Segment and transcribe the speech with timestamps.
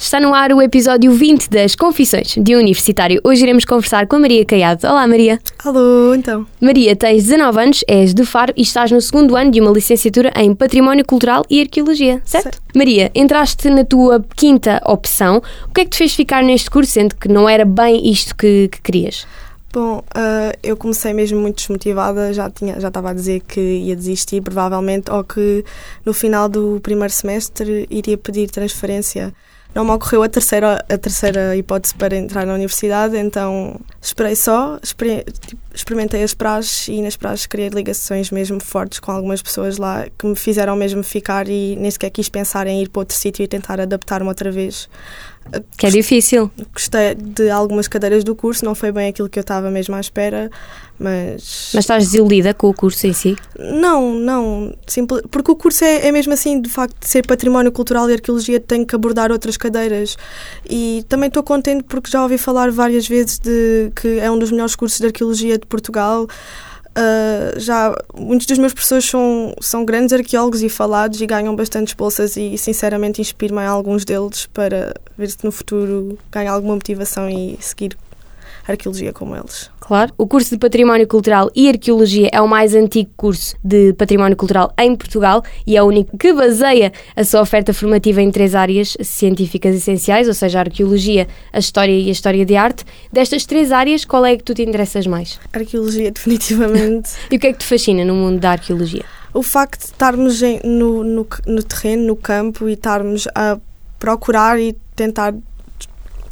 [0.00, 3.20] Está no ar o episódio 20 das Confissões de um Universitário.
[3.22, 4.86] Hoje iremos conversar com a Maria Caiado.
[4.86, 5.38] Olá, Maria.
[5.62, 6.46] Alô, então.
[6.58, 10.32] Maria, tens 19 anos, és de Faro e estás no segundo ano de uma licenciatura
[10.36, 12.44] em Património Cultural e Arqueologia, certo?
[12.44, 12.62] Certo.
[12.74, 15.42] Maria, entraste na tua quinta opção.
[15.68, 18.34] O que é que te fez ficar neste curso, sendo que não era bem isto
[18.34, 19.26] que, que querias?
[19.70, 23.94] Bom, ah, eu comecei mesmo muito desmotivada, já tinha, já estava a dizer que ia
[23.94, 25.62] desistir, provavelmente, ou que
[26.06, 29.34] no final do primeiro semestre iria pedir transferência.
[29.72, 34.80] Não me ocorreu a terceira, a terceira hipótese para entrar na universidade, então esperei só,
[34.80, 35.04] tipo,
[35.72, 40.26] experimentei as praxes e nas praxes criei ligações mesmo fortes com algumas pessoas lá que
[40.26, 43.46] me fizeram mesmo ficar e nem sequer quis pensar em ir para outro sítio e
[43.46, 44.88] tentar adaptar-me outra vez.
[45.76, 46.50] Que é difícil.
[46.72, 50.00] Gostei de algumas cadeiras do curso, não foi bem aquilo que eu estava mesmo à
[50.00, 50.50] espera,
[50.98, 51.72] mas.
[51.74, 53.36] Mas estás desiludida com o curso em si?
[53.58, 54.74] Não, não.
[54.86, 55.22] Simple...
[55.30, 58.60] Porque o curso é, é mesmo assim, de facto, de ser património cultural e arqueologia,
[58.60, 60.16] tem que abordar outras cadeiras.
[60.68, 64.50] E também estou contente porque já ouvi falar várias vezes de que é um dos
[64.50, 66.28] melhores cursos de arqueologia de Portugal.
[66.90, 71.94] Uh, já muitos dos meus professores são, são grandes arqueólogos e falados e ganham bastantes
[71.94, 77.30] bolsas e sinceramente inspiro-me em alguns deles para ver se no futuro ganho alguma motivação
[77.30, 77.96] e seguir
[78.66, 79.70] arqueologia como eles.
[79.80, 80.12] Claro.
[80.16, 84.72] O curso de Património Cultural e Arqueologia é o mais antigo curso de Património Cultural
[84.78, 88.96] em Portugal e é o único que baseia a sua oferta formativa em três áreas
[89.00, 92.84] científicas essenciais, ou seja, a Arqueologia, a História e a História de Arte.
[93.12, 95.40] Destas três áreas, qual é que tu te interessas mais?
[95.52, 97.10] Arqueologia, definitivamente.
[97.30, 99.04] E o que é que te fascina no mundo da Arqueologia?
[99.32, 103.58] o facto de estarmos em- no, no, no terreno, no campo e estarmos a
[103.96, 105.32] procurar e tentar,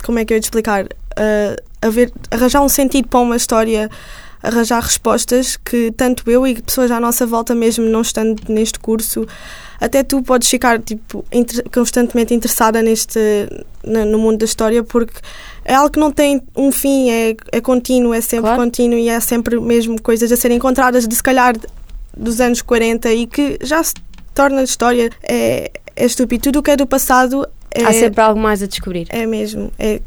[0.04, 3.36] como é que eu ia te explicar, Ah, a ver, arranjar um sentido para uma
[3.36, 3.90] história,
[4.42, 9.26] arranjar respostas que tanto eu e pessoas à nossa volta, mesmo não estando neste curso,
[9.80, 13.18] até tu podes ficar tipo, inter- constantemente interessada neste,
[13.84, 15.14] na- no mundo da história porque
[15.64, 18.62] é algo que não tem um fim, é, é contínuo, é sempre Claro.
[18.62, 21.54] contínuo e é sempre mesmo coisas a serem encontradas de se calhar
[22.16, 23.94] dos anos 40 e que já se
[24.34, 25.10] torna história.
[25.22, 26.42] É, é estúpido.
[26.44, 29.06] Tudo o que é do passado é, Há sempre algo mais a descobrir.
[29.10, 29.70] é mesmo.
[29.78, 30.00] É-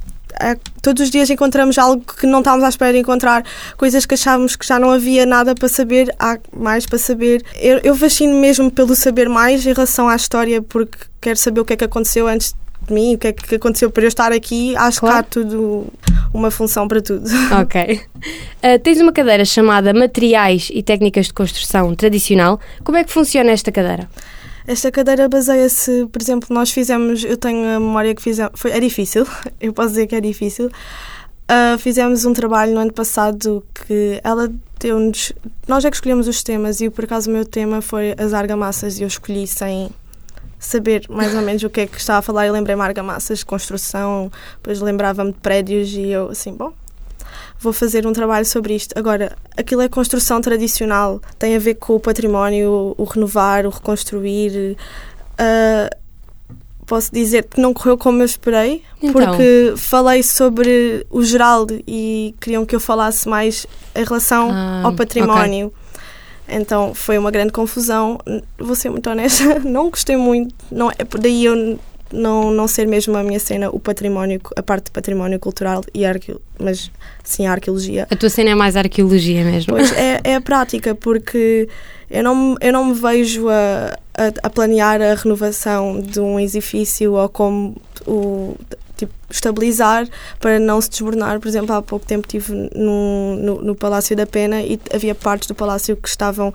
[0.81, 3.43] todos os dias encontramos algo que não estávamos à espera de encontrar,
[3.77, 7.43] coisas que achávamos que já não havia nada para saber, há mais para saber.
[7.55, 11.65] Eu, eu fascino mesmo pelo saber mais em relação à história, porque quero saber o
[11.65, 12.55] que é que aconteceu antes
[12.87, 14.75] de mim, o que é que aconteceu para eu estar aqui.
[14.75, 15.15] Acho Claro.
[15.15, 15.85] que há tudo
[16.33, 17.29] uma função para tudo.
[17.61, 18.01] Ok.
[18.63, 22.59] Ah, tens uma cadeira chamada Materiais e Técnicas de Construção Tradicional.
[22.83, 24.09] Como é que funciona esta cadeira?
[24.67, 28.79] Esta cadeira baseia-se, por exemplo, nós fizemos, eu tenho a memória que fizemos, foi, é
[28.79, 29.25] difícil,
[29.59, 30.69] eu posso dizer que é difícil.
[31.53, 34.49] Ah, fizemos um trabalho no ano passado que ela
[34.79, 35.33] deu-nos,
[35.67, 38.97] nós é que escolhemos os temas e por acaso o meu tema foi as argamassas
[38.97, 39.89] e eu escolhi sem
[40.57, 43.45] saber mais ou menos o que é que estava a falar e lembrei-me argamassas de
[43.45, 46.71] construção, depois lembrava-me de prédios e eu assim, bom,
[47.61, 48.97] vou fazer um trabalho sobre isto.
[48.97, 54.75] Agora, aquilo é construção tradicional, tem a ver com o património, o renovar, o reconstruir.
[55.37, 55.89] Ah,
[56.85, 59.13] posso dizer que não correu como eu esperei, Então?
[59.13, 64.93] porque falei sobre o geral e queriam que eu falasse mais em relação Ah, ao
[64.93, 65.71] património.
[66.49, 68.19] Então foi uma grande confusão.
[68.57, 70.53] Vou ser muito honesta, não gostei muito.
[70.69, 71.79] Não, é daí eu
[72.13, 76.05] não, não ser mesmo a minha cena o património, a parte de património cultural e
[76.05, 76.91] arqueo, mas
[77.23, 78.07] sim a arqueologia.
[78.09, 79.73] A tua cena é mais arqueologia mesmo.
[79.73, 81.67] Pois é, é a prática, porque
[82.09, 86.39] eu não, me- eu não me vejo a, a, a planear a renovação de um
[86.39, 88.55] edifício ou como o
[88.97, 90.07] tipo, estabilizar
[90.39, 91.39] para não se desmoronar.
[91.39, 95.47] Por exemplo, há pouco tempo estive num- no, no Palácio da Pena e havia partes
[95.47, 96.53] do palácio que estavam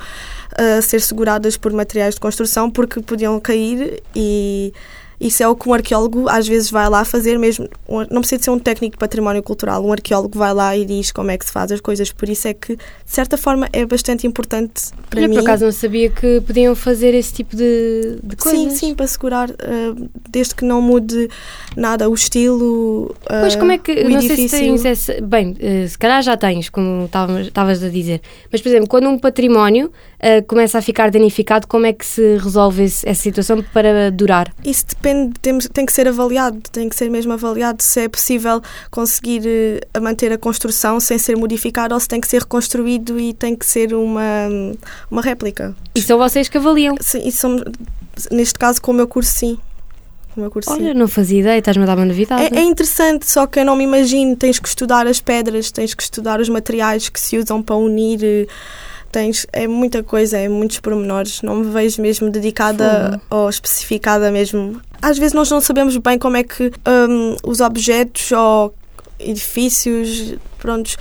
[0.56, 4.72] a ser seguradas por materiais de construção porque podiam cair e
[5.20, 7.68] isso é o que um arqueólogo às vezes vai lá fazer mesmo.
[8.10, 9.84] Não precisa de ser um técnico de património cultural.
[9.84, 12.12] Um arqueólogo vai lá e diz como é que se faz as coisas.
[12.12, 15.34] Por isso é que, de certa forma, é bastante importante para Olha, mim.
[15.36, 18.60] por acaso não sabia que podiam fazer esse tipo de, de coisas.
[18.60, 19.94] Sim, sim, para segurar, eh,
[20.28, 21.28] desde que não mude
[21.76, 23.14] nada o estilo.
[23.28, 24.58] eh, Pois como é que, não sei se edifício.
[24.58, 28.20] tens essa, bem, eh, se calhar já tens, como estavas a dizer,
[28.52, 32.36] mas por exemplo, quando um património eh, começa a ficar danificado, como é que se
[32.38, 34.52] resolve esse- essa situação para durar?
[34.64, 38.60] Isso depende, temos, tem que ser avaliado, tem que ser mesmo avaliado se é possível
[38.90, 43.18] conseguir eh, a manter a construção sem ser modificado ou se tem que ser reconstruído
[43.20, 44.22] e tem que ser uma,
[45.10, 45.74] uma réplica.
[45.94, 46.94] E são vocês que avaliam.
[47.00, 47.62] Sim, somos-
[48.30, 49.58] neste caso, com o meu curso, sim.
[50.66, 52.54] Olha, não fazia ideia, estás-me a dar uma novidade.
[52.54, 54.36] É, é, interessante, só que eu não me imagino.
[54.36, 58.46] Tens que estudar as pedras, tens que estudar os materiais que se usam para unir.
[59.12, 61.42] Tens, é muita coisa, é muitos pormenores.
[61.42, 63.42] Não me vejo mesmo dedicada Fogo.
[63.42, 64.80] ou especificada mesmo.
[65.00, 68.74] Às vezes nós não sabemos bem como é que um, os objetos ou
[69.18, 70.96] edifícios prontos,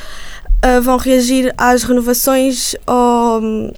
[0.64, 3.74] uh, vão reagir às renovações ou,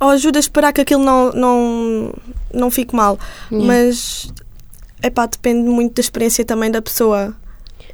[0.00, 2.14] ou ajudas para que aquilo não, não,
[2.52, 3.18] não fique mal.
[3.50, 3.66] Yeah.
[3.66, 4.32] Mas
[5.02, 7.34] epá, depende muito da experiência também da pessoa.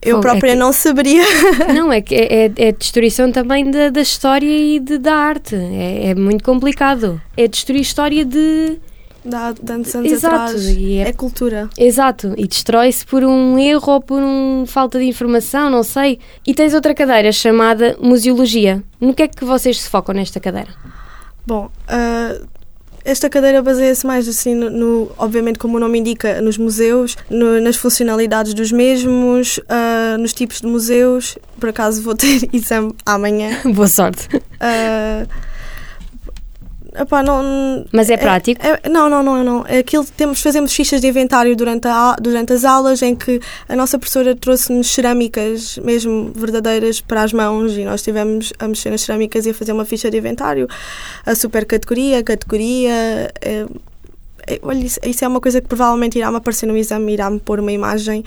[0.00, 0.58] Eu própria é que...
[0.58, 1.24] não saberia.
[1.74, 5.54] Não, é que é, é, é destruição também da, da história e de, da arte.
[5.54, 7.20] É, é muito complicado.
[7.36, 8.78] É destruir história de
[9.24, 10.68] Dá tantos anos Exato, atrás.
[10.68, 11.68] E é, é cultura.
[11.76, 12.34] Exato.
[12.36, 16.18] E destrói-se por um erro ou por uma falta de informação, não sei.
[16.46, 18.82] E tens outra cadeira chamada Museologia.
[19.00, 20.70] No que é que vocês se focam nesta cadeira?
[21.46, 22.46] Bom, uh,
[23.04, 27.60] esta cadeira baseia-se mais assim no, no, obviamente como o nome indica, nos museus, no,
[27.60, 31.38] nas funcionalidades dos mesmos, uh, nos tipos de museus.
[31.58, 33.60] Por acaso vou ter exame amanhã.
[33.64, 34.28] Boa sorte.
[34.34, 35.28] Uh,
[36.98, 38.60] Epá, não, Mas é, é prático?
[38.64, 39.64] É, não, não, não, não.
[39.66, 43.76] É aquilo temos, fazemos fichas de inventário durante, a, durante as aulas em que a
[43.76, 49.02] nossa professora trouxe-nos cerâmicas mesmo verdadeiras para as mãos e nós estivemos a mexer nas
[49.02, 50.66] cerâmicas e a fazer uma ficha de inventário.
[51.24, 52.90] A super categoria, a categoria.
[52.90, 53.66] É, é,
[54.62, 58.24] olha, isso, é uma coisa que provavelmente irá-me aparecer no exame, irá-me pôr uma imagem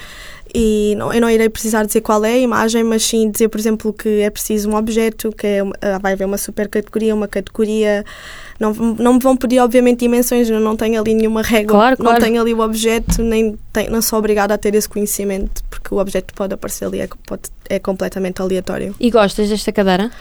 [0.54, 3.60] e não, eu não irei precisar dizer qual é a imagem, mas sim dizer, por
[3.60, 7.28] exemplo, que é preciso um objeto, que é, ah, vai haver uma super categoria, uma
[7.28, 8.04] categoria
[8.60, 12.14] não, não me vão pedir, obviamente, dimensões, eu não tenho ali nenhuma regra, claro, claro.
[12.14, 15.94] não tenho ali o objeto, nem tenho, não sou obrigada a ter esse conhecimento, porque
[15.94, 18.94] o objeto pode aparecer ali, é, pode, é completamente aleatório.
[19.00, 20.12] E gostas desta cadeira?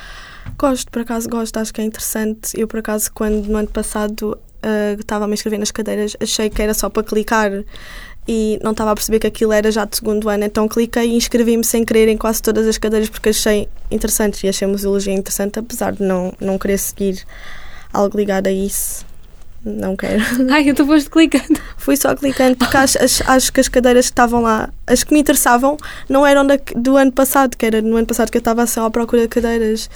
[0.58, 2.58] Gosto, por acaso gosto, acho que é interessante.
[2.58, 6.50] Eu, por acaso, quando no ano passado uh, estava a me inscrever nas cadeiras, achei
[6.50, 7.50] que era só para clicar
[8.28, 11.16] e não estava a perceber que aquilo era já de segundo ano, então cliquei e
[11.16, 15.12] inscrevi-me sem querer em quase todas as cadeiras porque achei interessante e achei a museologia
[15.12, 17.24] interessante, apesar de não, não querer seguir
[17.92, 19.04] algo ligado a isso.
[19.64, 20.22] Não quero.
[20.50, 21.60] Ai, eu estou posto clicando.
[21.76, 25.12] Fui só clicando porque acho, acho, acho, que as cadeiras que estavam lá, as que
[25.12, 25.76] me interessavam,
[26.08, 28.86] não eram da, do ano passado, que era no ano passado que eu estava só
[28.86, 29.90] à procura de cadeiras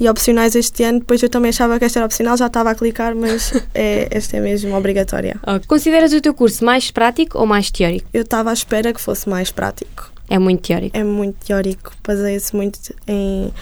[0.00, 1.00] e opcionais este ano.
[1.00, 4.36] Depois eu também achava que esta era opcional, já estava a clicar, mas é, esta
[4.36, 5.36] é mesmo obrigatória.
[5.42, 5.66] Okay.
[5.66, 8.08] Consideras o teu curso mais prático ou mais teórico?
[8.12, 10.10] Eu estava à espera que fosse mais prático.
[10.30, 10.96] É muito teórico?
[10.96, 11.92] É muito teórico.
[12.06, 13.52] Baseia-se muito em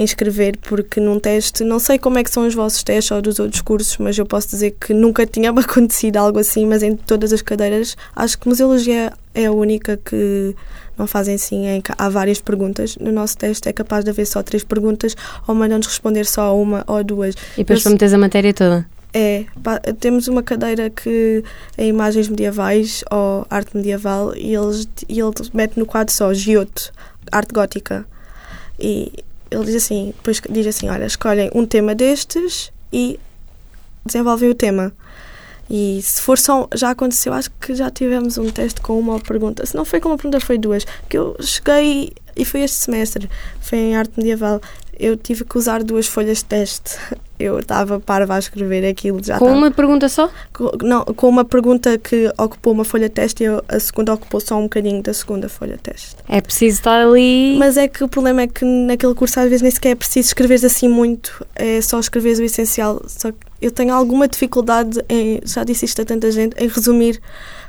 [0.00, 3.20] em escrever, porque num teste, não sei como é que são os vossos testes ou
[3.20, 6.96] dos outros cursos, mas eu posso dizer que nunca tinha acontecido algo assim, mas em
[6.96, 10.56] todas as cadeiras, acho que museologia é a única que
[10.96, 11.66] não fazem assim,
[11.98, 12.96] há várias perguntas.
[12.96, 15.14] No nosso teste é capaz de haver só três perguntas
[15.46, 17.34] ou mandam-nos responder só uma ou duas.
[17.54, 18.86] E depois para meteres a matéria toda?
[19.12, 21.44] É, pá, temos uma cadeira que
[21.76, 26.90] é imagens medievais ou arte medieval e eles, e ele mete no quadro só Giotto,
[27.30, 28.06] arte gótica.
[28.78, 29.12] E
[29.50, 33.18] ele diz assim, depois diz assim, olha, escolhem um tema destes e
[34.04, 34.92] desenvolvem o tema.
[35.68, 39.64] E se for só, já aconteceu, acho que já tivemos um teste com uma pergunta.
[39.64, 40.84] Se não foi com uma pergunta, foi duas.
[41.08, 43.30] Que eu cheguei, e foi este semestre,
[43.60, 44.60] foi em arte medieval,
[45.00, 46.96] eu tive que usar duas folhas de teste.
[47.40, 49.24] Eu estava parva a escrever aquilo.
[49.24, 50.28] Já com uma pergunta só?
[50.52, 54.42] Com, não, com uma pergunta que ocupou uma folha de teste e a segunda ocupou
[54.42, 56.16] só um bocadinho da segunda folha de teste.
[56.28, 57.56] É preciso estar ali.
[57.58, 60.28] Mas é que o problema é que naquele curso às vezes nem sequer é preciso
[60.28, 63.00] escrever assim muito, é só escrever o essencial.
[63.06, 67.22] Só que eu tenho alguma dificuldade em, já disse isto a tanta gente, em resumir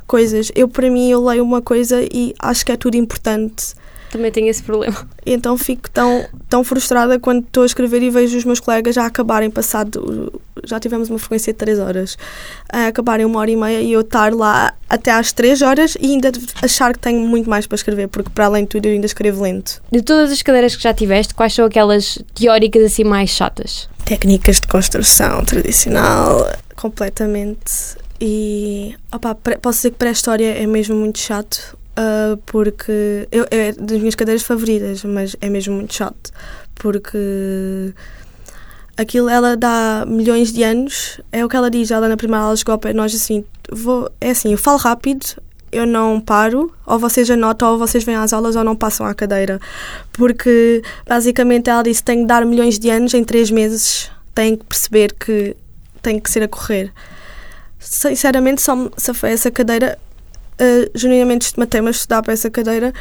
[0.06, 0.52] coisas.
[0.54, 3.74] Eu, para mim, eu leio uma coisa e acho que é tudo importante
[4.12, 5.08] também tenho esse problema.
[5.26, 9.06] Então fico tão, tão frustrada quando estou a escrever e vejo os meus colegas já
[9.06, 10.42] acabarem passado.
[10.64, 12.18] Já tivemos uma frequência de 3 horas,
[12.72, 16.12] a acabarem uma hora e meia e eu estar lá até às 3 horas e
[16.12, 19.06] ainda achar que tenho muito mais para escrever, porque para além de tudo eu ainda
[19.06, 19.82] escrevo lento.
[19.92, 23.90] De todas as cadeiras que já tiveste, quais são aquelas teóricas assim mais chatas?
[24.06, 27.96] Técnicas de construção tradicional, completamente.
[28.20, 34.00] E opa, posso dizer que pré-história é mesmo muito chato Uh, porque eu, é das
[34.00, 36.32] minhas cadeiras favoritas, mas é mesmo muito chato.
[36.74, 37.94] Porque
[38.98, 42.56] aquilo ela dá milhões de anos, é o que ela diz, ela na primeira aula
[42.56, 45.26] chegou para nós assim, vou, é assim, eu falo rápido,
[45.72, 49.14] eu não paro, ou vocês anotam, ou vocês vêm às aulas ou não passam à
[49.14, 49.60] cadeira.
[50.12, 54.66] Porque basicamente ela disse tem que dar milhões de anos em três meses, tem que
[54.66, 55.56] perceber que
[56.02, 56.92] tem que ser a correr.
[57.80, 59.98] Sinceramente, só, se foi essa cadeira,
[60.62, 62.94] uh, genuinamente matei-me a estudar para essa cadeira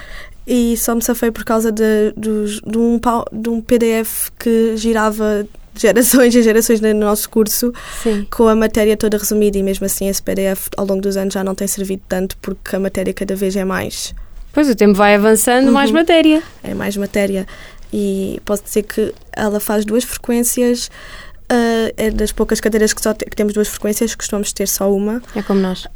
[0.46, 2.98] e só me safei por causa de, de, de, um,
[3.32, 8.26] de um PDF que girava gerações e gerações no nosso curso Sim.
[8.30, 11.44] com a matéria toda resumida e mesmo assim esse PDF ao longo dos anos já
[11.44, 14.14] não tem servido tanto porque a matéria cada vez é mais
[14.52, 15.96] Pois o tempo vai avançando, mais Uhum.
[15.96, 16.42] matéria.
[16.64, 17.46] é mais matéria
[17.92, 20.90] e posso dizer que ela faz duas frequências
[21.48, 24.92] ah, é das poucas cadeiras que, só te- que temos duas frequências costumamos ter só
[24.92, 25.86] uma É como nós.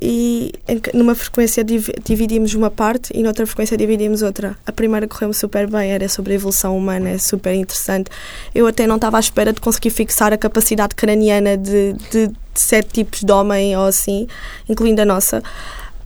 [0.00, 4.56] E em numa frequência div- dividimos uma parte e noutra frequência dividimos outra.
[4.66, 8.10] A primeira correu-me super bem, era sobre a evolução humana, é super interessante.
[8.54, 12.34] Eu até não estava à espera de conseguir fixar a capacidade craniana de, de, de
[12.54, 14.26] sete tipos de homem ou assim,
[14.68, 15.42] incluindo a nossa.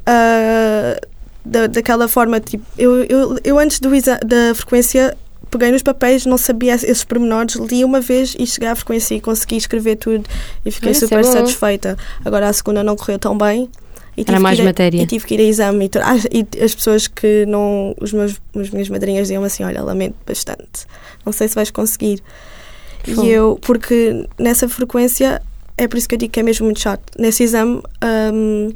[0.04, 0.98] Ah,
[1.44, 3.90] da, daquela forma, tipo, eu, eu, eu antes do
[4.24, 5.16] da frequência
[5.50, 9.20] peguei nos papéis, não sabia esses pormenores, li uma vez e cheguei à frequência e
[9.20, 10.24] consegui escrever tudo
[10.64, 11.32] e fiquei é super bom.
[11.32, 11.96] satisfeita.
[12.24, 13.68] Agora a segunda não correu tão bem.
[14.16, 15.02] E Era mais a- matéria.
[15.02, 15.84] E tive que ir a exame.
[15.86, 17.94] E, ah, e as pessoas que não.
[18.00, 20.86] Os meus, as minhas madrinhas diziam assim: Olha, lamento bastante.
[21.24, 22.22] Não sei se vais conseguir.
[23.06, 25.42] E eu, porque nessa frequência,
[25.76, 27.02] é por isso que eu digo que é mesmo muito chato.
[27.18, 27.82] Nesse exame.
[28.32, 28.72] hum,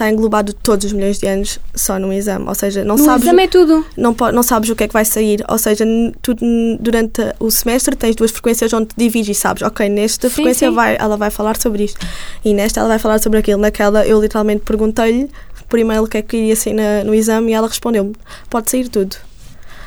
[0.00, 3.24] Está englobado todos os milhões de anos só num exame, ou seja, não no sabes
[3.24, 3.84] exame é tudo.
[3.98, 5.44] não, não sabes o que é que vai sair.
[5.46, 5.84] Ou seja,
[6.22, 6.34] tu,
[6.80, 10.70] durante o semestre tens duas frequências onde te divides e sabes, ok, nesta Sim, frequência
[10.70, 10.74] sim.
[10.74, 11.98] Vai, ela vai falar sobre isto
[12.42, 13.60] e nesta ela vai falar sobre aquilo.
[13.60, 15.28] Naquela eu literalmente perguntei-lhe
[15.68, 18.14] por e-mail o que é que iria sair na- no exame e ela respondeu-me:
[18.48, 19.14] pode sair tudo.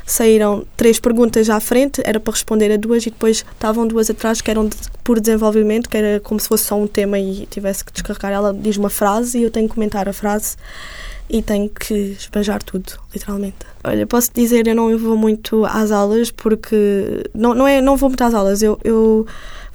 [0.05, 4.41] Saíram três perguntas à frente, era para responder a duas, e depois estavam duas atrás
[4.41, 7.85] que eram de, por desenvolvimento, que era como se fosse só um tema e tivesse
[7.85, 8.31] que descarregar.
[8.31, 10.55] Ela diz uma frase e eu tenho que comentar a frase
[11.29, 13.57] e tenho que esbanjar tudo, literalmente.
[13.83, 17.23] Olha, posso dizer, eu não vou muito às aulas porque.
[17.33, 19.25] Não, não, é, não vou muito às aulas, eu, eu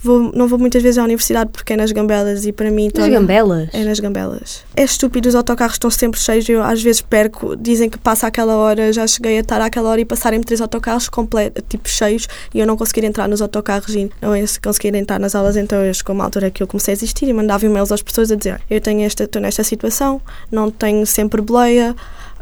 [0.03, 2.85] vou, não vou muitas vezes à universidade porque é nas gambelas e para mim.
[2.87, 3.69] Nas torna- gambelas.
[3.73, 4.65] é nas gambelas.
[4.77, 6.49] É estúpido, os autocarros estão sempre cheios.
[6.49, 10.01] Eu às vezes perco, dizem que passa aquela hora, já cheguei a estar àquela hora
[10.01, 14.11] e passarem-me três autocarros completos, tipo cheios, e eu não conseguir entrar nos autocarros e
[14.23, 15.57] não é conseguir entrar nas aulas.
[15.57, 18.31] Então eu chegou uma altura que eu comecei a existir e mandava e-mails às pessoas
[18.31, 21.95] a dizer: "Olha, Eu tenho esta, estou nesta situação, não tenho sempre boleia,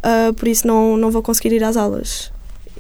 [0.03, 2.31] ah, por isso não, não vou conseguir ir às aulas.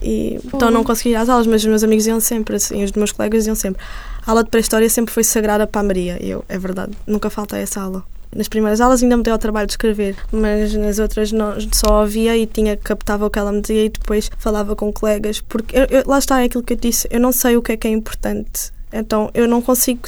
[0.02, 2.92] E, então não consegui ir às aulas, mas os meus amigos iam sempre, assim, os
[2.92, 3.82] meus colegas iam sempre.
[4.26, 6.18] A aula de pré-história sempre foi sagrada para a Maria.
[6.22, 8.04] E eu, é verdade, nunca faltei essa aula.
[8.34, 12.02] Nas primeiras aulas ainda me deu ao trabalho de escrever, mas nas outras não, só
[12.02, 15.40] ouvia e tinha captava o que ela me dizia e depois falava com colegas.
[15.40, 17.72] Porque eu- eu- lá está é aquilo que eu disse, eu não sei o que
[17.72, 18.72] é que é importante.
[18.98, 20.00] Então eu não consigo.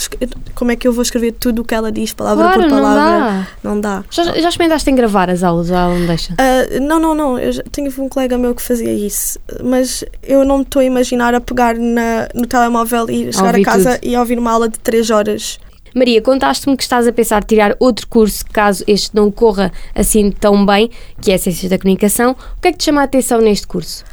[0.55, 2.77] Como é que eu vou escrever tudo o que ela diz, palavra Claro, por não
[2.83, 3.03] palavra?
[3.03, 3.47] dá.
[3.63, 4.05] Não dá.
[4.11, 6.35] Já, já experimentaste em gravar as aulas ou ela não deixa?
[6.39, 7.39] Ah, não, não, não.
[7.39, 10.85] Eu já, tinha um colega meu que fazia isso, mas eu não me estou a
[10.85, 14.11] imaginar a pegar na, no telemóvel e chegar a casa tudo.
[14.11, 15.59] e ouvir uma aula de 3 horas.
[15.95, 20.65] Maria, contaste-me que estás a pensar tirar outro curso caso este não corra assim tão
[20.65, 20.91] bem,
[21.21, 22.33] que é Ciências da Comunicação.
[22.57, 24.05] O que é que te chama a atenção neste curso?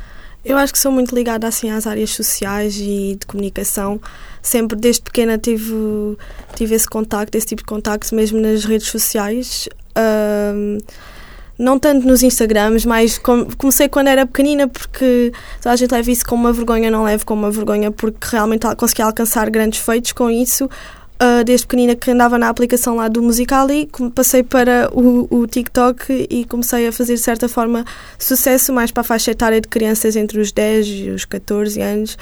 [0.46, 4.00] Eu acho que sou muito ligada assim às áreas sociais e de comunicação.
[4.44, 5.74] Sempre desde pequena tive,
[6.56, 9.68] tive esse contacto, esse tipo de contacto mesmo nas redes sociais.
[9.96, 10.78] Ahm,
[11.58, 16.12] não tanto nos Instagrams, mas com- comecei quando era pequenina porque toda a gente leva
[16.12, 19.80] isso como uma vergonha, não levo como uma vergonha porque realmente al- consegui alcançar grandes
[19.80, 20.70] feitos com isso.
[21.18, 25.48] Ah, desde pequenina que andava na aplicação lá do Musical.ly, come- passei para o, o
[25.48, 27.86] TikTok e comecei a fazer de certa forma
[28.20, 32.18] sucesso mais para a faixa etária de crianças entre os 10 e os 14 anos.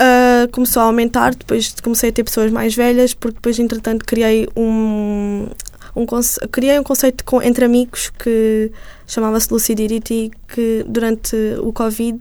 [0.00, 4.48] Ah, começou a aumentar, depois comecei a ter pessoas mais velhas, porque depois, entretanto, criei
[4.56, 5.46] um,
[5.94, 6.04] um,
[6.50, 8.72] criei um conceito com- entre amigos que
[9.06, 12.18] chamava-se Lucidity, que durante o Covid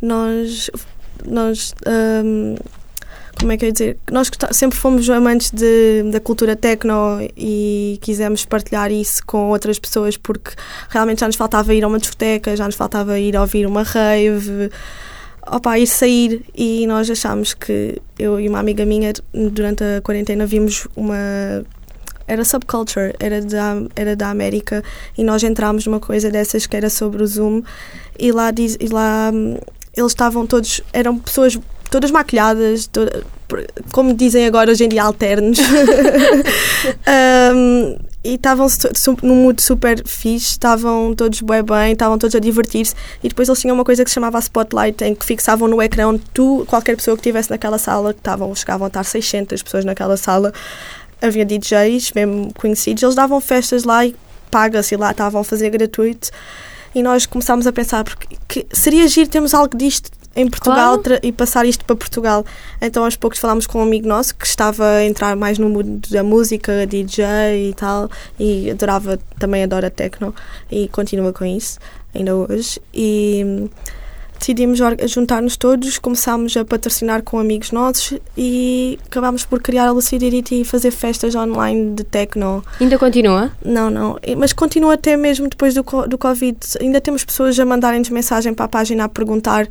[0.00, 0.70] nós,
[1.26, 2.54] nós ahm,
[3.38, 3.98] como é que eu ia dizer?
[4.10, 10.16] Nós sempre fomos amantes de, da cultura techno e quisemos partilhar isso com outras pessoas
[10.16, 10.52] porque
[10.88, 14.70] realmente já nos faltava ir a uma discoteca, já nos faltava ir ouvir uma rave,
[15.46, 20.46] opa, ir sair e nós achámos que eu e uma amiga minha durante a quarentena
[20.46, 21.16] vimos uma
[22.28, 24.82] era subculture, era da, era da América
[25.16, 27.62] e nós entrámos numa coisa dessas que era sobre o Zoom
[28.18, 29.58] e lá, diz, e lá hum,
[29.96, 31.58] eles estavam todos, eram pessoas
[31.90, 33.24] todas maquilhadas, toda-
[33.92, 35.58] como dizem agora hoje em dia, alternos.
[37.54, 38.66] Um, e estavam
[39.22, 42.94] num mood super fixe, estavam todos bem bem, estavam todos a divertir-se.
[43.22, 46.16] E depois eles tinham uma coisa que se chamava Spotlight, em que fixavam no ecrã
[46.34, 50.16] tu, qualquer pessoa que estivesse naquela sala, que estavam, chegavam a estar 600 pessoas naquela
[50.16, 50.52] sala,
[51.22, 54.14] havia DJs, mesmo conhecidos, eles davam festas lá e
[54.50, 56.30] paga-se e lá estavam a fazer gratuito.
[56.94, 61.20] E nós começámos a pensar, porque que seria giro termos algo disto em Portugal Claro.
[61.22, 62.44] e passar isto para Portugal.
[62.80, 66.06] Então aos poucos falámos com um amigo nosso que estava a entrar mais no mundo
[66.10, 70.34] da música, DJ e tal, e adorava, também adora techno
[70.70, 71.78] e continua com isso,
[72.14, 72.80] ainda hoje.
[72.92, 73.68] E hum,
[74.38, 80.60] decidimos juntar-nos todos, começámos a patrocinar com amigos nossos e acabámos por criar a Lucidity
[80.60, 82.62] e fazer festas online de techno.
[82.78, 83.50] Ainda continua?
[83.64, 84.18] Não, não.
[84.36, 86.58] Mas continua até mesmo depois do, do Covid.
[86.80, 89.66] Ainda temos pessoas a mandarem-nos mensagem para a página a perguntar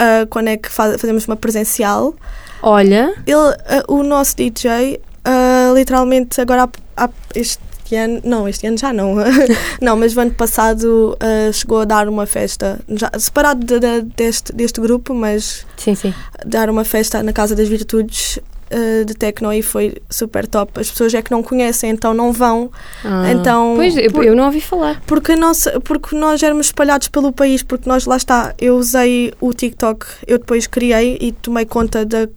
[0.00, 2.14] uh, quando é que faz, fazemos uma presencial.
[2.62, 3.14] Olha.
[3.26, 8.66] Ele, uh, o nosso DJ, uh, literalmente, agora há, há este este ano, não, este
[8.66, 9.16] ano já não,
[9.80, 14.02] não, mas o ano passado uh, chegou a dar uma festa, já, separado de, de,
[14.16, 16.14] deste, deste grupo, mas sim, sim.
[16.46, 18.38] dar uma festa na Casa das Virtudes
[18.72, 20.80] uh, de Tecno e foi super top.
[20.80, 22.70] As pessoas é que não conhecem, então não vão.
[23.04, 25.02] Ah, então, pois, por, eu não ouvi falar.
[25.06, 29.52] Porque nós, porque nós éramos espalhados pelo país, porque nós, lá está, eu usei o
[29.52, 32.28] TikTok, eu depois criei e tomei conta da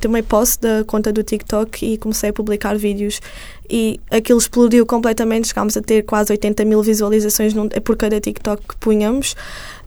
[0.00, 3.20] tomei posse da conta do TikTok e comecei a publicar vídeos
[3.68, 8.62] e aquilo explodiu completamente, chegámos a ter quase 80 mil visualizações num, por cada TikTok
[8.68, 9.34] que punhamos.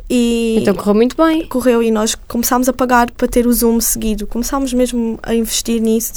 [0.09, 1.45] E então correu muito bem.
[1.47, 4.27] Correu e nós começámos a pagar para ter o Zoom seguido.
[4.27, 6.13] Começámos mesmo a investir nisso.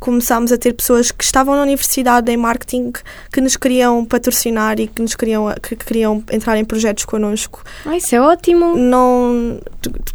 [0.00, 2.92] Começámos a ter pessoas que estavam na universidade em marketing
[3.32, 7.64] que nos queriam patrocinar e que nos queriam, que queriam entrar em projetos connosco.
[7.84, 8.76] Ah, isso é ótimo!
[8.76, 9.58] Não,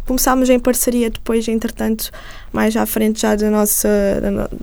[0.06, 2.10] começámos em parceria depois, entretanto,
[2.50, 3.86] mais à frente já do nosso,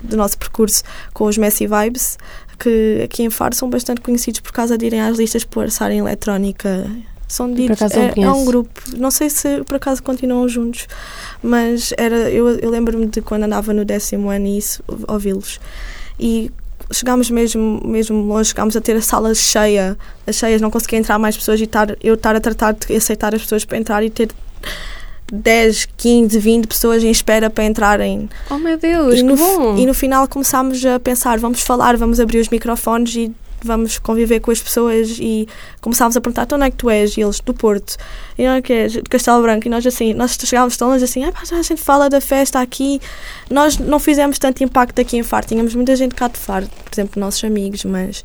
[0.02, 0.82] do nosso percurso
[1.14, 2.18] com os Messi Vibes,
[2.58, 5.98] que aqui em Faro são bastante conhecidos por causa de irem às listas por em
[5.98, 6.84] eletrónica.
[7.32, 10.86] São de, é, é, um grupo, não sei se por acaso continuam juntos,
[11.42, 15.58] mas era eu, eu lembro-me de quando andava no décimo ano e isso, ouvi-los.
[16.20, 16.50] E
[16.92, 19.96] chegámos mesmo, mesmo longe, chegámos a ter a sala cheia,
[20.26, 23.34] as cheias, não conseguia entrar mais pessoas e tar, eu estar a tratar de aceitar
[23.34, 24.28] as pessoas para entrar e ter
[25.32, 28.28] 10, 15, 20 pessoas em espera para entrarem.
[28.50, 29.78] Oh meu Deus, e no, bom!
[29.78, 33.32] E no final começámos a pensar, vamos falar, vamos abrir os microfones e
[33.66, 35.48] vamos conviver com as pessoas e
[35.80, 37.16] começámos a perguntar, então onde é que tu és?
[37.16, 37.96] E eles, do Porto.
[38.38, 38.92] E não é que és?
[38.92, 39.66] De Castelo Branco.
[39.66, 43.00] E nós assim, nós chegávamos tão longe assim, ah, a gente fala da festa aqui.
[43.50, 46.92] Nós não fizemos tanto impacto aqui em Faro, tínhamos muita gente cá de Faro, por
[46.92, 48.24] exemplo, nossos amigos, mas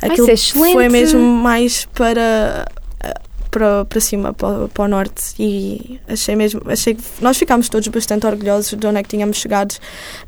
[0.00, 2.66] aquilo é foi mesmo mais para
[3.54, 8.26] para, para cima, para, para o norte e achei mesmo, achei nós ficámos todos bastante
[8.26, 9.76] orgulhosos de onde é que tínhamos chegado.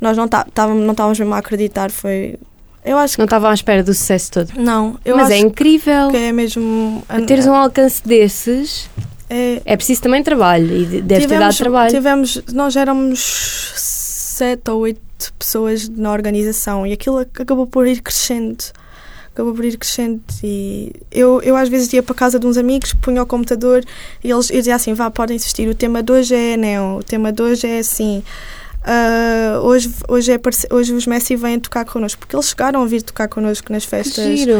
[0.01, 2.39] Nós não tá, estávamos não estávamos mesmo a acreditar, foi
[2.87, 4.53] eu acho Não estavam à espera do sucesso todo.
[4.57, 6.09] Não, eu Mas acho é incrível.
[6.11, 8.89] que é mesmo teres um alcance desses.
[9.29, 11.91] É, é preciso também trabalho e deve tivemos, ter dado trabalho.
[11.91, 15.01] Tivemos, nós éramos sete ou oito
[15.39, 18.65] pessoas na organização e aquilo acabou por ir crescendo
[19.37, 22.95] acabou por ir crescendo e eu, eu às vezes ia para casa de uns amigos,
[22.95, 23.85] punha o computador
[24.25, 27.03] e eles eu dizia assim, vá, podem assistir, o tema de hoje é neon, o
[27.03, 28.23] tema de hoje é assim
[28.87, 33.03] uh, hoje, hoje, é, hoje os Messi vêm tocar connosco, porque eles chegaram a vir
[33.03, 34.59] tocar connosco nas festas que giro.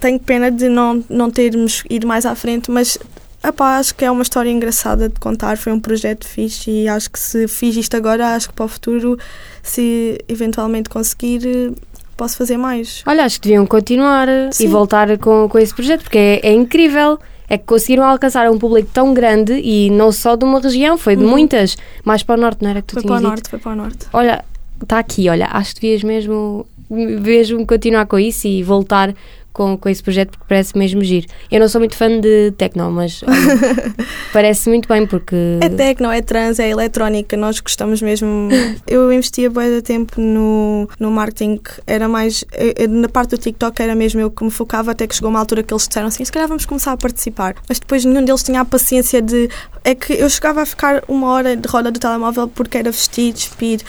[0.00, 2.98] tenho pena de não, não termos ido mais à frente, mas
[3.42, 7.08] Epá, acho que é uma história engraçada de contar, foi um projeto fixe e acho
[7.08, 9.16] que se fiz isto agora, acho que para o futuro,
[9.62, 11.72] se eventualmente conseguir,
[12.16, 13.02] posso fazer mais.
[13.06, 14.64] Olha, acho que deviam continuar Sim.
[14.64, 17.18] e voltar com, com esse projeto, porque é, é, incrível.
[17.48, 21.16] É que conseguiram alcançar um público tão grande e não só de uma região, foi
[21.16, 21.30] de uhum.
[21.30, 21.76] muitas.
[22.04, 23.30] Mais para o norte, não era que tu foi tinhas para o dito?
[23.30, 24.06] norte, foi para o norte.
[24.12, 24.44] Olha,
[24.82, 29.14] está aqui, olha, acho que devias mesmo, mesmo continuar com isso e voltar
[29.58, 31.26] com, com esse projeto porque parece mesmo giro.
[31.50, 33.94] Eu não sou muito fã de techno, mas olha,
[34.32, 35.34] parece muito bem porque.
[35.60, 38.48] É techno, é trans, é eletrónica, nós gostamos mesmo.
[38.86, 42.44] Eu investia bem de tempo no, no marketing, era mais.
[42.88, 45.62] Na parte do TikTok era mesmo eu que me focava, até que chegou uma altura
[45.62, 47.56] que eles disseram assim: se calhar vamos começar a participar.
[47.68, 49.50] Mas depois nenhum deles tinha a paciência de.
[49.82, 53.32] É que eu chegava a ficar uma hora de roda do telemóvel porque era vestir,
[53.32, 53.80] despir,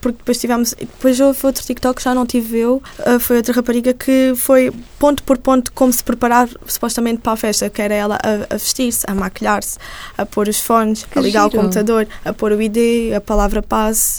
[0.00, 0.74] porque depois tivemos.
[0.78, 4.72] Depois houve outro TikTok, já não tive eu, ah, foi outra rapariga que foi foi
[4.98, 8.56] ponto por ponto como se preparar supostamente para a festa, que era ela a, a
[8.56, 9.78] vestir-se, a maquilhar-se,
[10.18, 11.56] a pôr os fones, que a ligar giro.
[11.56, 14.18] o computador, a pôr o ID, a palavra passe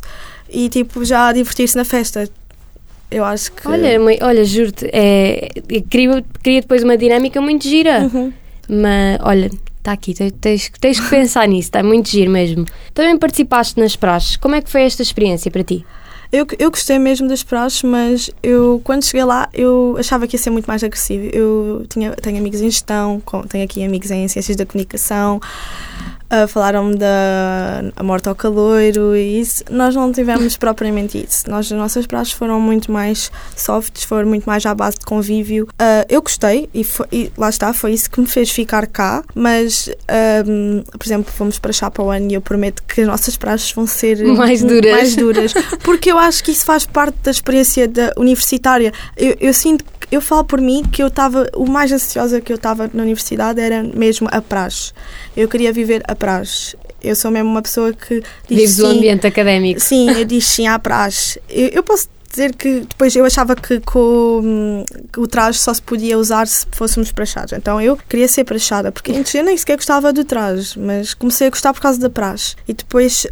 [0.49, 2.29] e tipo já a divertir-se na festa.
[3.11, 3.67] Eu acho que.
[3.67, 5.49] Olha, olha juro-te, é,
[5.89, 8.09] cria, cria depois uma dinâmica muito gira.
[8.13, 8.31] Uhum.
[8.69, 12.65] Mas olha, está aqui, tens, tens que pensar nisso, está muito giro mesmo.
[12.93, 15.85] Também participaste nas praxes, como é que foi esta experiência para ti?
[16.31, 20.39] Eu, eu gostei mesmo das praxes, mas eu, quando cheguei lá, eu achava que ia
[20.39, 21.25] ser muito mais agressivo.
[21.25, 25.41] Eu tinha, tenho amigos em gestão, tenho aqui amigos em ciências da comunicação,
[26.31, 29.63] uh, falaram-me da morte ao caloiro e isso.
[29.69, 31.49] Nós não tivemos propriamente isso.
[31.49, 35.65] Nós, as nossas praxes foram muito mais softs, foram muito mais à base de convívio.
[35.73, 39.23] Uh, eu gostei e, foi, e, lá está, foi isso que me fez ficar cá,
[39.35, 39.89] mas,
[40.47, 43.85] um, por exemplo, fomos para Chapa ano e eu prometo que as nossas praxes vão
[43.85, 44.91] ser mais duras.
[44.91, 48.91] mais duras porque eu acho que isso faz parte da experiência da universitária.
[49.17, 52.52] Eu, eu sinto que eu falo por mim que eu estava, o mais ansiosa que
[52.52, 54.91] eu estava na universidade era mesmo a praxe.
[55.36, 56.76] Eu queria viver a praxe.
[57.02, 59.80] Eu sou mesmo uma pessoa que diz Vives sim, o ambiente académico.
[59.80, 61.41] Sim, eu diz sim à praxe.
[61.50, 65.82] Eu, eu posso dizer que depois eu achava que, com, que o traje só se
[65.82, 67.54] podia usar se fôssemos praxados.
[67.54, 71.47] Então eu queria ser praxada, porque antes eu nem sequer gostava do traje, mas comecei
[71.47, 72.56] a gostar por causa da praxe.
[72.67, 73.28] E depois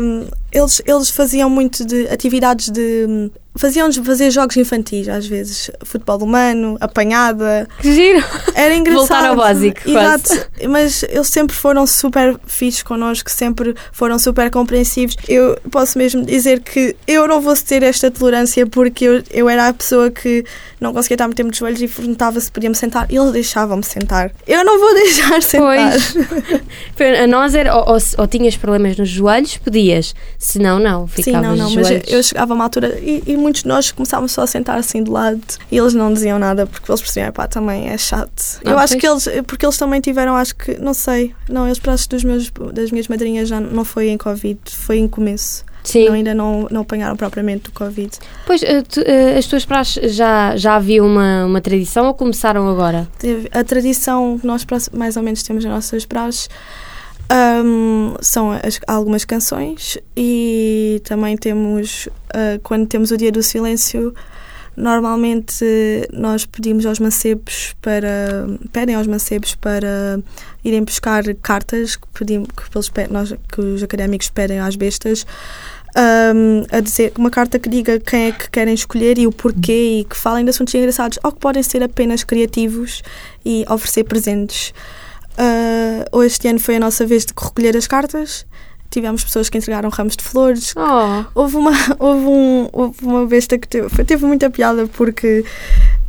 [0.00, 3.30] hum, eles, eles faziam muito de atividades de.
[3.56, 5.70] Faziam-nos fazer jogos infantis, às vezes.
[5.84, 7.68] Futebol humano, apanhada.
[7.80, 8.24] Que giro!
[8.54, 8.96] Era engraçado.
[9.06, 10.46] Voltar ao básico, Exato.
[10.68, 15.16] Mas eles sempre foram super fixos connosco, sempre foram super compreensivos.
[15.28, 19.68] Eu posso mesmo dizer que eu não vou ter esta tolerância porque eu, eu era
[19.68, 20.44] a pessoa que
[20.80, 23.06] não conseguia estar muito tempo de joelhos e perguntava se podia-me sentar.
[23.10, 24.30] E eles deixavam-me sentar.
[24.46, 25.66] Eu não vou deixar sentar.
[26.96, 27.20] Pois.
[27.20, 30.14] A nós era, ou, ou, ou tinhas problemas nos joelhos, podias.
[30.38, 31.06] Se não, não.
[31.08, 33.62] Sim, Ficavas não, não, de mas eu, eu chegava a uma altura e, e muitos
[33.62, 36.90] de nós começávamos só a sentar assim de lado e eles não diziam nada porque
[36.90, 38.58] eles percebiam, pá, também é chato.
[38.64, 41.78] Ah, eu acho que eles, porque eles também tiveram, acho que, não sei, não, eles
[41.78, 45.64] braços dos meus, das minhas madrinhas já não foi em Covid, foi em começo.
[45.84, 46.06] Sim.
[46.06, 48.10] Não, ainda não, não apanharam propriamente o Covid.
[48.44, 52.68] Pois, eh, tu, eh, as tuas praxes já, já havia uma, uma tradição ou começaram
[52.68, 53.06] agora?
[53.52, 56.48] A tradição que nós mais ou menos temos nas nossas praxes
[57.64, 64.14] hum, são as- algumas canções e também temos, ah, quando temos o dia do silêncio,
[64.76, 65.64] normalmente
[66.12, 70.20] nós pedimos aos mancebos para pedem aos mancebos para
[70.62, 75.24] irem buscar cartas que, pedimos, que, eles, pe- nós, que os académicos pedem às bestas
[76.34, 80.00] hum, a dizer uma carta que diga quem é que querem escolher e o porquê
[80.00, 83.02] e que falem de assuntos engraçados ou que podem ser apenas criativos
[83.44, 84.74] e oferecer presentes.
[86.12, 88.46] Hoje este ano foi a nossa vez de recolher as cartas.
[88.90, 90.72] Tivemos pessoas que entregaram ramos de flores.
[90.76, 95.44] Oh, Houve uma, houve um, houve uma besta que teve, teve muita piada porque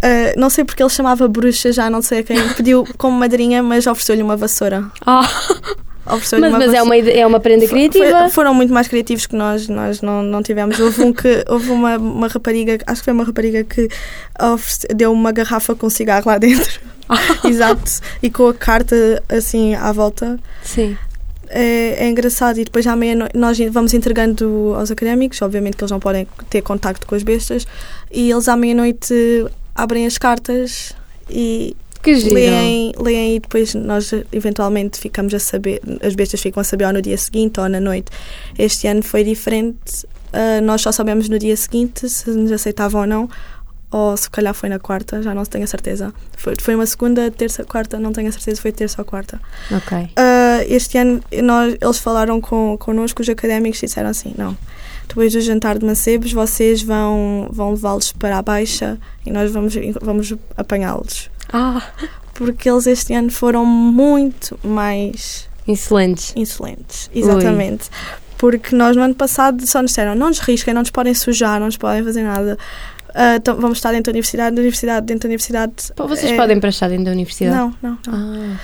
[0.01, 3.61] ah, não sei porque ele chamava bruxa, já não sei a quem pediu como madrinha,
[3.63, 4.85] mas ofereceu-lhe uma vassoura.
[5.05, 5.21] oh.
[6.09, 8.05] Mas, uma mas é, uma, é uma prenda criativa.
[8.21, 10.79] foi- foram muito mais criativos que nós, nós não, não tivemos.
[10.79, 13.89] Houve um que houve uma, uma rapariga, acho que foi uma rapariga que
[14.41, 16.79] oferece- deu uma garrafa com cigarro lá dentro.
[17.45, 17.91] Exato.
[18.21, 20.39] E com a carta assim à volta.
[20.63, 20.97] Sim.
[21.49, 22.59] É, é engraçado.
[22.59, 26.61] E depois à meia-noite nós vamos entregando aos académicos, obviamente que eles não podem ter
[26.61, 27.65] contacto com as bestas,
[28.11, 29.13] e eles à meia-noite
[29.73, 30.93] abrem as cartas
[31.29, 32.35] e Que giro.
[32.35, 36.93] leem, leem e depois nós eventualmente ficamos a saber, as bestas ficam a saber ou
[36.93, 38.11] no dia seguinte ou na noite.
[38.57, 43.07] Este ano foi diferente, ah, nós só sabemos no dia seguinte se nos aceitavam ou
[43.07, 43.29] não,
[43.89, 46.13] ou se calhar foi na quarta, já não tenho a certeza.
[46.35, 49.39] Foi, foi uma segunda, terça, quarta, não tenho a certeza, foi terça ou quarta.
[49.71, 50.09] Ok.
[50.15, 54.57] Ah, este ano nós, eles falaram com, connosco, os académicos, e disseram assim: não,
[55.07, 59.73] depois do jantar de mancebos, vocês vão, vão levá-los para a baixa e nós vamos,
[60.01, 61.81] vamos apanhá-los Ah,
[62.33, 66.33] porque eles este ano foram muito mais insolentes.
[66.35, 67.09] insolentes.
[67.15, 67.89] Exatamente.
[68.37, 71.59] Porque nós no ano passado só nos disseram: não nos risquem, não nos podem sujar,
[71.59, 72.57] não nos podem fazer nada.
[73.19, 75.73] Ah, então vamos estar dentro da universidade, da universidade, dentro da universidade.
[75.95, 77.55] Pô, Vocês é- podem prachar dentro da universidade?
[77.55, 78.13] Não, não, não.
[78.53, 78.59] Ah,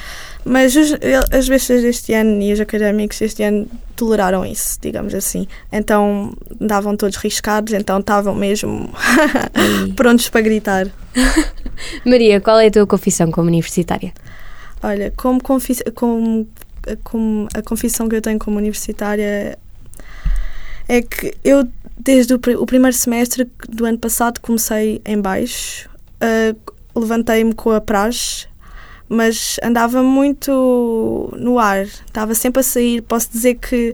[0.45, 0.91] Mas os,
[1.31, 5.47] as bestas deste ano e os académicos deste ano toleraram isso, digamos assim.
[5.71, 8.91] Então davam todos riscados, então estavam mesmo
[9.95, 10.87] prontos para gritar.
[12.05, 14.13] Maria, qual é a tua confissão como universitária?
[14.83, 16.47] Olha, como, confi como,
[17.03, 19.57] como a confissão que eu tenho como universitária
[20.87, 21.67] é que eu,
[22.03, 25.89] desde o, o primeiro semestre do ano passado, comecei em baixo,
[26.19, 26.55] ah,
[26.95, 28.47] levantei-me com a praxe,
[29.09, 33.01] mas andava muito no ar, estava sempre a sair.
[33.01, 33.93] Posso dizer que,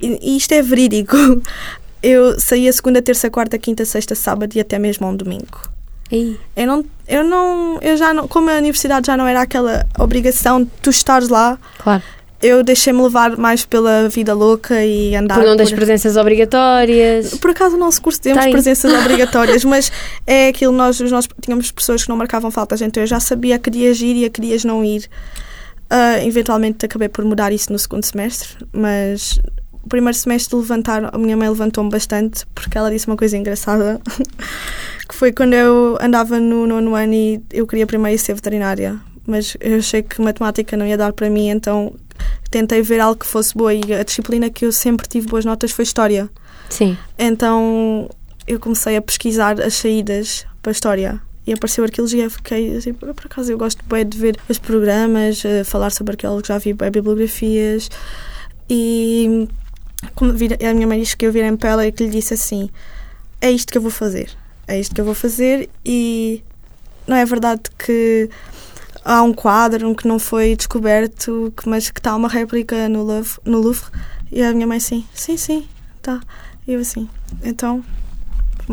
[0.00, 1.16] e e isto é verídico,
[2.02, 5.68] eu saía segunda, terça, quarta, quinta, sexta, sábado e até mesmo um domingo.
[6.10, 9.86] Ei, Eu não, eu não, eu já não, como a universidade já não era aquela
[9.98, 12.02] obrigação de tu estares lá, claro.
[12.40, 17.34] Eu deixei-me levar mais pela vida louca e andar Por não das por- presenças obrigatórias.
[17.38, 18.52] por acaso o nosso curso temos Tem.
[18.52, 19.90] presenças obrigatórias, mas
[20.26, 23.70] é aquilo nós, nossos, tínhamos pessoas que não marcavam faltas, então eu já sabia que
[23.70, 25.08] dias ir e a que dias não ir.
[25.90, 29.40] Ah, eventualmente acabei por mudar isso no segundo semestre, mas
[29.82, 33.36] o primeiro semestre de levantar, a minha mãe levantou-me bastante porque ela disse uma coisa
[33.38, 33.98] engraçada
[35.08, 38.96] que foi quando eu andava no nono ano e eu queria primeiro ser veterinária,
[39.26, 41.94] mas eu achei que matemática não ia dar para mim, então
[42.50, 45.70] tentei ver algo que fosse boa e a disciplina que eu sempre tive boas notas
[45.70, 46.28] foi História.
[46.68, 46.96] Sim.
[47.18, 48.08] Então
[48.46, 52.28] eu comecei a pesquisar as saídas para a história e apareceu arqueologia.
[52.28, 56.48] Fiquei assim, por acaso eu gosto bem de ver os programas, eh, falar sobre arqueólogos,
[56.48, 57.90] já vi bibliografias
[58.68, 59.48] e
[60.68, 62.70] a minha mãe disse que eu virei para ela e que lhe disse assim:
[63.40, 64.30] É isto que eu vou fazer,
[64.66, 66.42] é isto que eu vou fazer e
[67.06, 68.28] não é verdade que
[69.04, 73.58] há um quadro que não foi descoberto, mas que está uma réplica no Louvre, no
[73.60, 73.86] Louvre.
[74.30, 75.66] E a minha mãe, sim, sim, sim,
[76.02, 76.20] tá.
[76.66, 77.08] E eu assim,
[77.42, 77.82] então,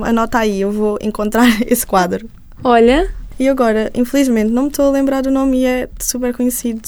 [0.02, 2.30] anota aí, eu vou encontrar esse quadro.
[2.64, 3.10] Olha,
[3.40, 6.82] E agora, infelizmente, não me estou a lembrar do nome e é super conhecido.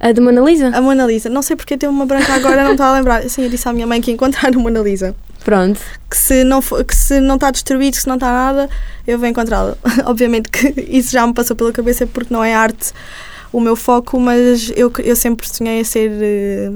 [0.00, 0.68] a de Mona Lisa?
[0.74, 1.28] A Mona Lisa.
[1.28, 3.28] Não sei porque tem uma branca agora, não estou a lembrar.
[3.28, 5.14] Sim, eu disse à minha mãe que ia encontrar a Mona Lisa.
[5.44, 5.78] Pronto.
[6.10, 8.68] Que se não, for, que se não está destruído, que se não está nada,
[9.06, 9.76] eu vou encontrá-la.
[10.06, 12.92] Obviamente que isso já me passou pela cabeça porque não é arte
[13.52, 16.72] o meu foco, mas eu, eu sempre sonhei a ser, eh,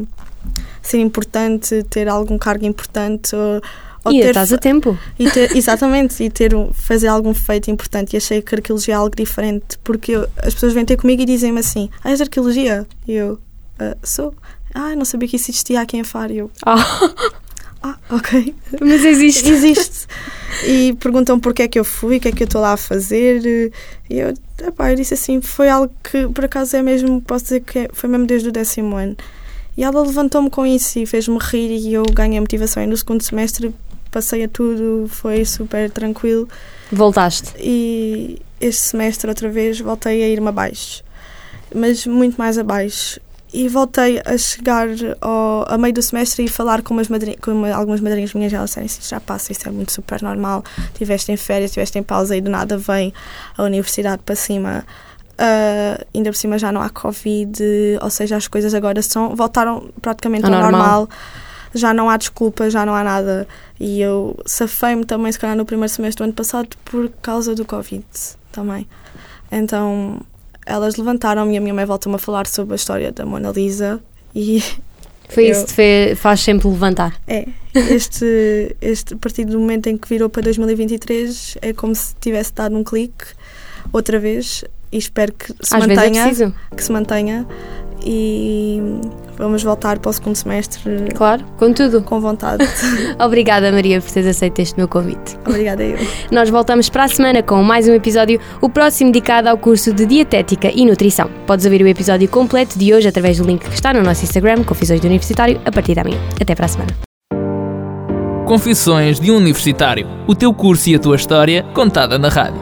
[0.83, 3.35] ser importante, ter algum cargo importante.
[3.35, 3.61] Ou,
[4.05, 4.97] ou E ter estás a tempo.
[5.19, 8.15] e ter, exatamente, e ter fazer algum feito importante.
[8.15, 11.25] E achei que arqueologia é algo diferente, porque eu- as pessoas vêm ter comigo e
[11.25, 12.87] dizem-me assim: Ah, és arqueologia?
[13.09, 13.41] E eu,
[13.79, 14.33] "Ah, sou.
[14.75, 16.33] Ah, não sabia que isso existia aqui em Faro.
[16.33, 16.77] E eu, Ah,
[17.83, 18.55] ah, ok.
[18.81, 19.49] mas existe.
[19.49, 20.07] Existe.
[20.67, 22.77] E perguntam porque é que eu fui, o que é que eu estou lá a
[22.77, 23.73] fazer.
[24.11, 24.35] E eu,
[24.67, 27.89] epá, eu disse assim: foi algo que por acaso é mesmo, posso dizer que é-
[27.93, 29.17] foi mesmo desde o décimo ano.
[29.77, 32.83] E ela levantou-me com isso e fez-me rir e eu ganhei motivação.
[32.83, 33.73] E no segundo semestre
[34.11, 36.49] passei a tudo, foi super tranquilo.
[36.91, 37.51] Voltaste.
[37.61, 41.05] E este semestre, outra vez, voltei a ir-me abaixo.
[41.73, 43.21] Mas muito mais abaixo.
[43.53, 44.89] E voltei a chegar
[45.21, 48.53] ao, a meio do semestre e falar com, umas madrinhas, com uma- algumas madrinhas minhas.
[48.53, 50.63] Elas disseram assim: já passa, isso é muito super normal.
[50.95, 53.13] Tiveste em férias, tiveste em pausa e do nada vem
[53.57, 54.85] a universidade para cima.
[55.39, 57.63] Ah, ainda por cima já não há Covid,
[58.03, 60.81] ou seja, as coisas agora são, voltaram praticamente Ao ao normal.
[60.81, 61.09] normal.
[61.75, 63.47] Já não há desculpa, já não há nada.
[63.79, 67.65] E eu safei-me também, se calhar, no primeiro semestre do ano passado por causa do
[67.65, 68.05] Covid
[68.53, 68.87] também.
[69.51, 70.21] Então
[70.69, 74.01] elas levantaram-me e a minha mãe voltou-me a falar sobre a história da Mona Lisa.
[74.35, 74.63] E
[75.31, 77.15] Foi Eu- isso que faz sempre levantar.
[77.27, 82.15] é, este, este, a partir do momento em que virou para 2023, é como se
[82.21, 83.25] tivesse dado um clique
[83.93, 84.65] outra vez.
[84.91, 86.23] E espero que se Às é mantenha.
[86.25, 86.55] preciso.
[86.75, 87.47] que se mantenha.
[88.05, 88.81] E
[89.37, 90.81] vamos voltar para o segundo semestre
[91.15, 92.03] Claro, com tudo.
[92.03, 92.65] com vontade.
[93.19, 95.37] Obrigada, Maria, por teres aceito este meu convite.
[95.47, 95.99] Obrigada eu.
[96.31, 100.07] Nós voltamos para a semana com mais um episódio, o próximo dedicado ao curso de
[100.07, 101.29] Dietética e Nutrição.
[101.47, 104.65] Podes ouvir o episódio completo de hoje através do link que está no nosso Instagram,
[104.65, 106.19] Confissões do Universitário, a partir da manhã.
[106.41, 106.91] Até para a semana.
[108.47, 110.07] Confissões de um Universitário.
[110.27, 112.61] O teu curso e a tua história contada na rádio.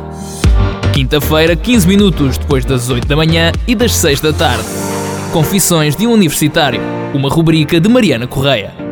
[0.92, 4.95] Quinta-feira, 15 minutos depois das 8 da manhã e das 6 da tarde.
[5.32, 6.80] Confissões de um Universitário.
[7.12, 8.85] Uma rubrica de Mariana Correia.